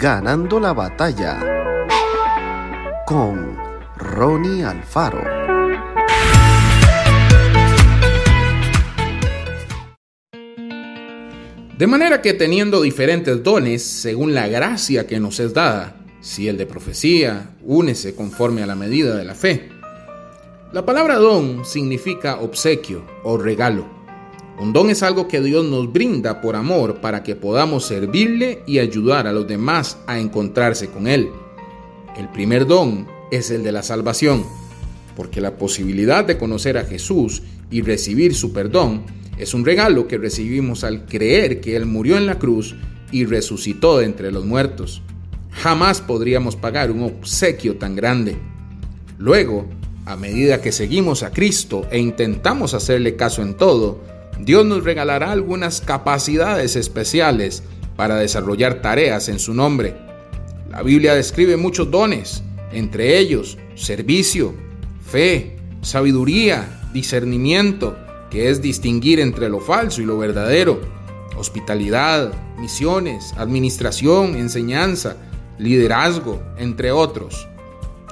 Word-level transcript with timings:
Ganando 0.00 0.58
la 0.58 0.72
batalla 0.72 1.38
con 3.06 3.54
Ronnie 3.98 4.64
Alfaro. 4.64 5.22
De 11.76 11.86
manera 11.86 12.22
que 12.22 12.32
teniendo 12.32 12.80
diferentes 12.80 13.42
dones 13.42 13.82
según 13.82 14.32
la 14.32 14.48
gracia 14.48 15.06
que 15.06 15.20
nos 15.20 15.38
es 15.38 15.52
dada, 15.52 15.98
si 16.22 16.48
el 16.48 16.56
de 16.56 16.64
profecía, 16.64 17.54
únese 17.62 18.14
conforme 18.14 18.62
a 18.62 18.66
la 18.66 18.76
medida 18.76 19.14
de 19.16 19.24
la 19.26 19.34
fe. 19.34 19.68
La 20.72 20.86
palabra 20.86 21.16
don 21.16 21.66
significa 21.66 22.40
obsequio 22.40 23.04
o 23.22 23.36
regalo. 23.36 23.99
Un 24.60 24.74
don 24.74 24.90
es 24.90 25.02
algo 25.02 25.26
que 25.26 25.40
Dios 25.40 25.64
nos 25.64 25.90
brinda 25.90 26.42
por 26.42 26.54
amor 26.54 27.00
para 27.00 27.22
que 27.22 27.34
podamos 27.34 27.86
servirle 27.86 28.62
y 28.66 28.78
ayudar 28.78 29.26
a 29.26 29.32
los 29.32 29.48
demás 29.48 29.96
a 30.06 30.18
encontrarse 30.18 30.90
con 30.90 31.06
Él. 31.06 31.30
El 32.18 32.28
primer 32.28 32.66
don 32.66 33.08
es 33.30 33.50
el 33.50 33.62
de 33.62 33.72
la 33.72 33.82
salvación, 33.82 34.44
porque 35.16 35.40
la 35.40 35.56
posibilidad 35.56 36.26
de 36.26 36.36
conocer 36.36 36.76
a 36.76 36.84
Jesús 36.84 37.42
y 37.70 37.80
recibir 37.80 38.34
su 38.34 38.52
perdón 38.52 39.04
es 39.38 39.54
un 39.54 39.64
regalo 39.64 40.06
que 40.06 40.18
recibimos 40.18 40.84
al 40.84 41.06
creer 41.06 41.62
que 41.62 41.74
Él 41.74 41.86
murió 41.86 42.18
en 42.18 42.26
la 42.26 42.38
cruz 42.38 42.76
y 43.10 43.24
resucitó 43.24 43.96
de 43.96 44.04
entre 44.04 44.30
los 44.30 44.44
muertos. 44.44 45.00
Jamás 45.52 46.02
podríamos 46.02 46.56
pagar 46.56 46.90
un 46.90 47.04
obsequio 47.04 47.76
tan 47.76 47.96
grande. 47.96 48.36
Luego, 49.16 49.66
a 50.04 50.16
medida 50.16 50.60
que 50.60 50.70
seguimos 50.70 51.22
a 51.22 51.30
Cristo 51.30 51.86
e 51.90 51.98
intentamos 51.98 52.74
hacerle 52.74 53.16
caso 53.16 53.40
en 53.40 53.54
todo, 53.54 54.19
Dios 54.44 54.64
nos 54.64 54.84
regalará 54.84 55.32
algunas 55.32 55.80
capacidades 55.80 56.76
especiales 56.76 57.62
para 57.96 58.16
desarrollar 58.16 58.80
tareas 58.80 59.28
en 59.28 59.38
su 59.38 59.52
nombre. 59.52 59.94
La 60.70 60.82
Biblia 60.82 61.14
describe 61.14 61.56
muchos 61.56 61.90
dones, 61.90 62.42
entre 62.72 63.18
ellos 63.18 63.58
servicio, 63.74 64.54
fe, 65.04 65.56
sabiduría, 65.82 66.80
discernimiento, 66.92 67.96
que 68.30 68.48
es 68.48 68.62
distinguir 68.62 69.20
entre 69.20 69.48
lo 69.48 69.60
falso 69.60 70.00
y 70.00 70.06
lo 70.06 70.16
verdadero, 70.16 70.80
hospitalidad, 71.36 72.32
misiones, 72.58 73.34
administración, 73.36 74.36
enseñanza, 74.36 75.16
liderazgo, 75.58 76.40
entre 76.56 76.92
otros. 76.92 77.48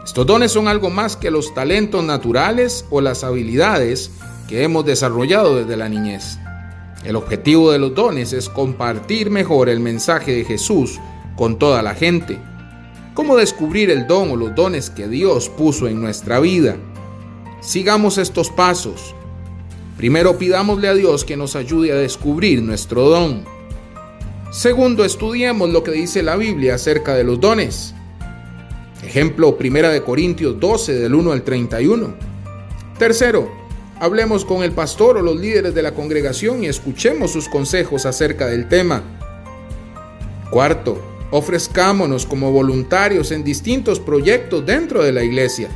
Estos 0.05 0.27
dones 0.27 0.53
son 0.53 0.69
algo 0.69 0.91
más 0.91 1.17
que 1.17 1.31
los 1.31 1.55
talentos 1.55 2.03
naturales 2.03 2.85
o 2.91 3.01
las 3.01 3.25
habilidades 3.25 4.11
que 4.49 4.65
hemos 4.65 4.85
desarrollado 4.85 5.57
desde 5.57 5.77
la 5.77 5.89
niñez. 5.89 6.39
El 7.05 7.15
objetivo 7.15 7.71
de 7.71 7.79
los 7.79 7.95
dones 7.95 8.33
es 8.33 8.49
compartir 8.49 9.31
mejor 9.31 9.69
el 9.69 9.79
mensaje 9.79 10.35
de 10.35 10.45
Jesús 10.45 10.99
con 11.37 11.59
toda 11.59 11.83
la 11.83 11.95
gente. 11.95 12.41
¿Cómo 13.15 13.37
descubrir 13.37 13.91
el 13.91 14.07
don 14.07 14.31
o 14.31 14.37
los 14.37 14.55
dones 14.55 14.91
que 14.91 15.07
Dios 15.07 15.49
puso 15.49 15.87
en 15.87 16.01
nuestra 16.01 16.41
vida? 16.41 16.77
Sigamos 17.61 18.19
estos 18.19 18.51
pasos. 18.51 19.15
Primero 19.97 20.39
pidámosle 20.39 20.89
a 20.89 20.95
Dios 20.95 21.25
que 21.25 21.37
nos 21.37 21.55
ayude 21.55 21.93
a 21.93 21.97
descubrir 21.97 22.63
nuestro 22.63 23.09
don. 23.09 23.45
Segundo, 24.51 25.05
estudiemos 25.05 25.69
lo 25.71 25.85
que 25.85 25.91
dice 25.91 26.23
la 26.23 26.37
Biblia 26.37 26.77
acerca 26.77 27.15
de 27.15 27.25
los 27.25 27.39
dones. 27.39 27.95
Ejemplo, 29.05 29.57
1 29.61 29.89
de 29.89 30.03
Corintios 30.03 30.59
12 30.59 30.95
del 30.95 31.15
1 31.15 31.33
al 31.33 31.43
31. 31.43 32.15
Tercero, 32.99 33.68
hablemos 34.01 34.45
con 34.45 34.63
el 34.63 34.73
pastor 34.73 35.17
o 35.17 35.23
los 35.23 35.39
líderes 35.39 35.75
de 35.75 35.83
la 35.83 35.95
congregación 35.95 36.65
y 36.65 36.67
escuchemos 36.67 37.33
sus 37.33 37.49
consejos 37.49 38.07
acerca 38.07 38.47
del 38.47 38.69
tema. 38.69 39.03
Cuarto, 40.51 41.03
ofrezcámonos 41.31 42.27
como 42.27 42.53
voluntarios 42.53 43.33
en 43.33 43.45
distintos 43.45 44.01
proyectos 44.01 44.65
dentro 44.65 45.03
de 45.03 45.13
la 45.13 45.23
iglesia. 45.23 45.69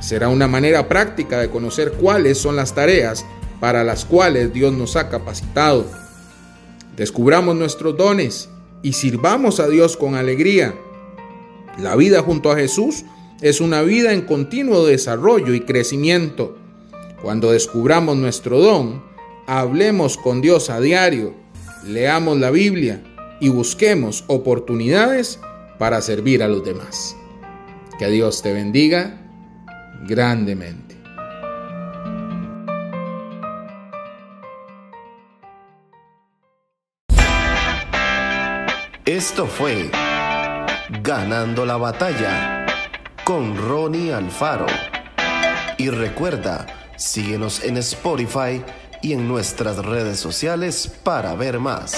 Será 0.00 0.28
una 0.28 0.46
manera 0.46 0.88
práctica 0.88 1.38
de 1.40 1.50
conocer 1.50 1.92
cuáles 1.92 2.38
son 2.38 2.56
las 2.56 2.74
tareas 2.74 3.24
para 3.60 3.84
las 3.84 4.04
cuales 4.04 4.52
Dios 4.52 4.72
nos 4.72 4.96
ha 4.96 5.08
capacitado. 5.08 5.86
Descubramos 6.96 7.56
nuestros 7.56 7.96
dones 7.96 8.48
y 8.82 8.94
sirvamos 8.94 9.60
a 9.60 9.68
Dios 9.68 9.96
con 9.96 10.14
alegría. 10.14 10.74
La 11.78 11.96
vida 11.96 12.22
junto 12.22 12.50
a 12.50 12.56
Jesús 12.56 13.04
es 13.40 13.60
una 13.60 13.82
vida 13.82 14.12
en 14.12 14.22
continuo 14.22 14.84
desarrollo 14.84 15.54
y 15.54 15.60
crecimiento. 15.60 16.56
Cuando 17.22 17.52
descubramos 17.52 18.16
nuestro 18.16 18.60
don, 18.60 19.02
hablemos 19.46 20.16
con 20.16 20.40
Dios 20.40 20.70
a 20.70 20.80
diario, 20.80 21.34
leamos 21.84 22.38
la 22.38 22.50
Biblia 22.50 23.02
y 23.40 23.48
busquemos 23.48 24.24
oportunidades 24.26 25.38
para 25.78 26.00
servir 26.00 26.42
a 26.42 26.48
los 26.48 26.64
demás. 26.64 27.16
Que 27.98 28.08
Dios 28.08 28.42
te 28.42 28.52
bendiga 28.52 29.20
grandemente. 30.06 30.96
Esto 39.04 39.46
fue 39.46 39.90
Ganando 41.02 41.64
la 41.64 41.76
batalla 41.76 42.66
con 43.24 43.56
Ronnie 43.56 44.12
Alfaro. 44.12 44.66
Y 45.78 45.88
recuerda, 45.88 46.66
síguenos 47.00 47.64
en 47.64 47.78
Spotify 47.78 48.62
y 49.02 49.14
en 49.14 49.26
nuestras 49.26 49.78
redes 49.78 50.20
sociales 50.20 50.92
para 51.02 51.34
ver 51.34 51.58
más. 51.58 51.94